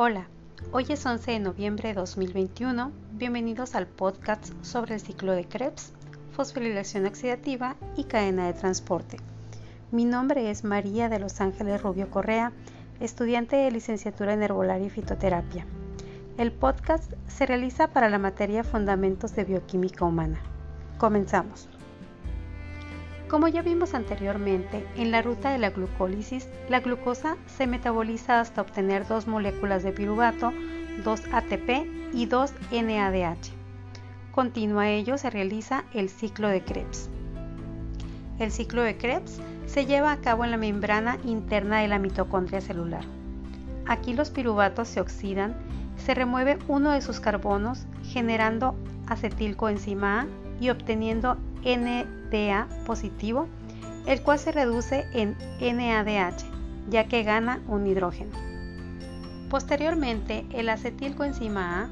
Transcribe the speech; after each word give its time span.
Hola, 0.00 0.28
hoy 0.70 0.86
es 0.90 1.04
11 1.04 1.32
de 1.32 1.40
noviembre 1.40 1.88
de 1.88 1.94
2021. 1.94 2.92
Bienvenidos 3.14 3.74
al 3.74 3.88
podcast 3.88 4.52
sobre 4.62 4.94
el 4.94 5.00
ciclo 5.00 5.32
de 5.32 5.44
Krebs, 5.44 5.92
fosforilación 6.30 7.04
oxidativa 7.04 7.74
y 7.96 8.04
cadena 8.04 8.46
de 8.46 8.52
transporte. 8.52 9.16
Mi 9.90 10.04
nombre 10.04 10.52
es 10.52 10.62
María 10.62 11.08
de 11.08 11.18
Los 11.18 11.40
Ángeles 11.40 11.82
Rubio 11.82 12.12
Correa, 12.12 12.52
estudiante 13.00 13.56
de 13.56 13.72
licenciatura 13.72 14.34
en 14.34 14.44
herbolaria 14.44 14.86
y 14.86 14.90
fitoterapia. 14.90 15.66
El 16.36 16.52
podcast 16.52 17.12
se 17.26 17.46
realiza 17.46 17.88
para 17.88 18.08
la 18.08 18.20
materia 18.20 18.62
Fundamentos 18.62 19.34
de 19.34 19.42
Bioquímica 19.42 20.04
Humana. 20.04 20.38
Comenzamos. 20.98 21.68
Como 23.28 23.46
ya 23.46 23.60
vimos 23.60 23.92
anteriormente, 23.92 24.86
en 24.96 25.10
la 25.10 25.20
ruta 25.20 25.50
de 25.50 25.58
la 25.58 25.68
glucólisis, 25.68 26.48
la 26.70 26.80
glucosa 26.80 27.36
se 27.46 27.66
metaboliza 27.66 28.40
hasta 28.40 28.62
obtener 28.62 29.06
dos 29.06 29.26
moléculas 29.26 29.82
de 29.82 29.92
piruvato, 29.92 30.50
2 31.04 31.22
ATP 31.32 31.86
y 32.14 32.24
2 32.24 32.54
NADH. 32.72 33.50
Continuo 34.32 34.80
a 34.80 34.88
ello 34.88 35.18
se 35.18 35.28
realiza 35.28 35.84
el 35.92 36.08
ciclo 36.08 36.48
de 36.48 36.62
Krebs. 36.62 37.10
El 38.38 38.50
ciclo 38.50 38.82
de 38.82 38.96
Krebs 38.96 39.40
se 39.66 39.84
lleva 39.84 40.12
a 40.12 40.20
cabo 40.22 40.44
en 40.44 40.50
la 40.50 40.56
membrana 40.56 41.18
interna 41.24 41.80
de 41.80 41.88
la 41.88 41.98
mitocondria 41.98 42.62
celular. 42.62 43.04
Aquí 43.86 44.14
los 44.14 44.30
piruvatos 44.30 44.88
se 44.88 45.00
oxidan, 45.00 45.54
se 45.98 46.14
remueve 46.14 46.58
uno 46.66 46.92
de 46.92 47.02
sus 47.02 47.20
carbonos 47.20 47.84
generando 48.04 48.74
acetilcoenzima 49.06 50.20
A 50.20 50.47
y 50.60 50.70
obteniendo 50.70 51.36
NDA 51.64 52.68
positivo, 52.86 53.48
el 54.06 54.22
cual 54.22 54.38
se 54.38 54.52
reduce 54.52 55.06
en 55.12 55.36
NADH, 55.60 56.44
ya 56.88 57.06
que 57.08 57.22
gana 57.22 57.60
un 57.68 57.86
hidrógeno. 57.86 58.32
Posteriormente, 59.50 60.46
el 60.52 60.68
acetilcoenzima 60.68 61.82
A 61.82 61.88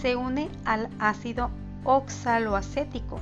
se 0.00 0.16
une 0.16 0.48
al 0.64 0.88
ácido 0.98 1.50
oxaloacético. 1.84 3.20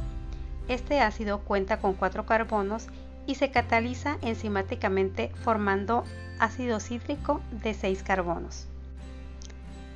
Este 0.68 1.00
ácido 1.00 1.40
cuenta 1.40 1.78
con 1.78 1.94
cuatro 1.94 2.26
carbonos 2.26 2.88
y 3.26 3.36
se 3.36 3.50
cataliza 3.50 4.18
enzimáticamente 4.22 5.30
formando 5.42 6.04
ácido 6.38 6.80
cítrico 6.80 7.40
de 7.62 7.74
6 7.74 8.02
carbonos. 8.02 8.66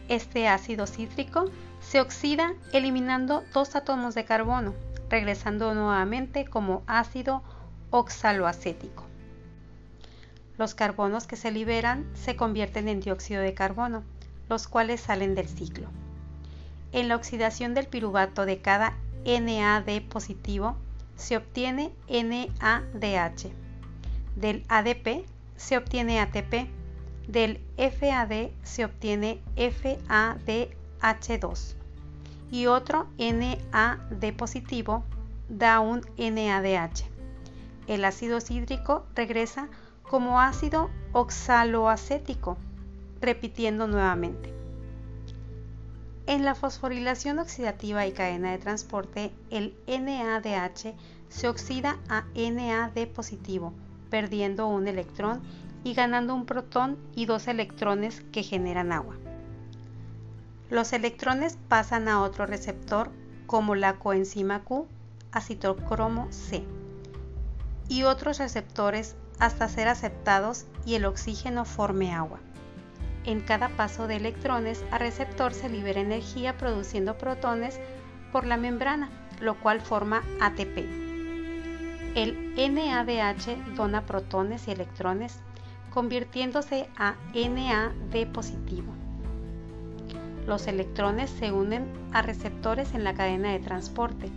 Este 0.09 0.49
ácido 0.49 0.87
cítrico 0.87 1.47
se 1.81 2.01
oxida 2.01 2.55
eliminando 2.73 3.43
dos 3.53 3.77
átomos 3.77 4.15
de 4.15 4.25
carbono, 4.25 4.75
regresando 5.13 5.73
nuevamente 5.75 6.47
como 6.47 6.83
ácido 6.87 7.43
oxaloacético. 7.91 9.05
Los 10.57 10.75
carbonos 10.75 11.27
que 11.27 11.37
se 11.37 11.51
liberan 11.51 12.07
se 12.15 12.35
convierten 12.35 12.89
en 12.89 13.01
dióxido 13.01 13.43
de 13.43 13.53
carbono, 13.53 14.05
los 14.49 14.69
cuales 14.69 15.03
salen 15.03 15.35
del 15.35 15.51
ciclo. 15.51 15.89
En 16.93 17.09
la 17.09 17.17
oxidación 17.17 17.75
del 17.75 17.89
piruvato 17.89 18.47
de 18.47 18.63
cada 18.63 18.97
NAD 19.27 20.01
positivo 20.09 20.79
se 21.17 21.37
obtiene 21.37 21.93
NADH. 22.09 23.53
Del 24.35 24.65
ADP 24.69 25.27
se 25.57 25.77
obtiene 25.77 26.21
ATP. 26.21 26.71
Del 27.29 27.61
FAD 27.77 28.49
se 28.63 28.87
obtiene 28.87 29.43
FADH2 29.57 31.82
y 32.53 32.67
otro 32.67 33.09
NAD 33.19 34.35
positivo 34.37 35.05
da 35.49 35.81
un 35.81 36.03
NADH. 36.19 37.05
El 37.89 38.05
ácido 38.05 38.41
cítrico 38.41 39.07
regresa 39.15 39.69
como 40.03 40.39
ácido 40.39 40.91
oxaloacético, 41.13 42.59
repitiendo 43.23 43.89
nuevamente. 43.89 44.53
En 46.27 46.45
la 46.45 46.55
fosforilación 46.55 47.39
oxidativa 47.39 48.07
y 48.07 48.13
cadena 48.13 48.53
de 48.53 48.59
transporte, 48.59 49.33
el 49.51 49.75
NADH 49.87 50.95
se 51.31 51.49
oxida 51.49 51.99
a 52.11 52.25
NAD 52.35 53.09
positivo, 53.09 53.73
perdiendo 54.11 54.69
un 54.69 54.87
electrón 54.87 55.41
y 55.85 55.95
ganando 55.95 56.35
un 56.35 56.45
protón 56.45 56.99
y 57.17 57.25
dos 57.25 57.49
electrones 57.49 58.21
que 58.31 58.43
generan 58.43 58.93
agua. 58.93 59.22
Los 60.71 60.93
electrones 60.93 61.59
pasan 61.69 62.09
a 62.09 62.23
otro 62.23 62.47
receptor 62.47 63.11
como 63.47 63.75
la 63.75 63.99
coenzima 63.99 64.65
Q, 64.65 64.87
acitocromo 65.31 66.29
C, 66.31 66.65
y 67.89 68.05
otros 68.05 68.39
receptores 68.39 69.17
hasta 69.39 69.69
ser 69.69 69.89
aceptados 69.89 70.65
y 70.87 70.95
el 70.95 71.05
oxígeno 71.05 71.65
forme 71.65 72.15
agua. 72.15 72.39
En 73.25 73.41
cada 73.41 73.69
paso 73.69 74.07
de 74.07 74.17
electrones 74.17 74.85
a 74.91 74.99
receptor 74.99 75.53
se 75.53 75.69
libera 75.69 76.01
energía 76.01 76.57
produciendo 76.57 77.19
protones 77.19 77.79
por 78.33 78.47
la 78.47 78.57
membrana, 78.57 79.11
lo 79.41 79.61
cual 79.61 79.81
forma 79.81 80.23
ATP. 80.41 80.79
El 82.15 82.55
NADH 82.57 83.75
dona 83.77 84.07
protones 84.07 84.69
y 84.69 84.71
electrones, 84.71 85.39
convirtiéndose 85.91 86.89
a 86.97 87.15
NAD 87.35 88.33
positivo 88.33 89.02
los 90.47 90.67
electrones 90.67 91.31
se 91.31 91.53
unen 91.53 91.87
a 92.13 92.23
receptores 92.23 92.95
en 92.95 93.05
la 93.05 93.15
cadena 93.15 93.53
de 93.53 93.61
transporte. 93.61 94.31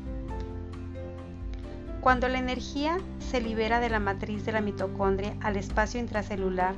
Cuando 2.01 2.27
la 2.27 2.37
energía 2.37 2.99
se 3.19 3.41
libera 3.41 3.79
de 3.79 3.89
la 3.89 3.99
matriz 3.99 4.45
de 4.45 4.51
la 4.51 4.61
mitocondria 4.61 5.35
al 5.41 5.57
espacio 5.57 5.99
intracelular, 5.99 6.75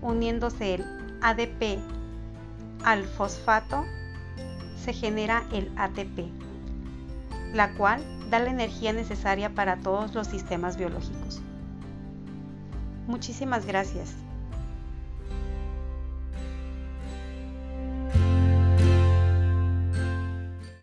uniéndose 0.00 0.74
el 0.74 0.84
ADP 1.20 1.78
al 2.84 3.04
fosfato, 3.04 3.84
se 4.82 4.92
genera 4.92 5.44
el 5.52 5.70
ATP, 5.76 6.30
la 7.52 7.74
cual 7.74 8.02
da 8.30 8.38
la 8.38 8.50
energía 8.50 8.92
necesaria 8.92 9.54
para 9.54 9.80
todos 9.80 10.14
los 10.14 10.26
sistemas 10.26 10.76
biológicos. 10.76 11.40
Muchísimas 13.06 13.66
gracias. 13.66 14.23